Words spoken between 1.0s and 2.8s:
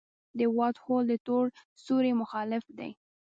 د تور سوري مخالف